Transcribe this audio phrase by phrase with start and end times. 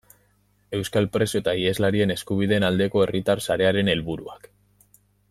[0.77, 4.49] Euskal preso eta iheslarien eskubideen aldeko herritar sarearen helburuak.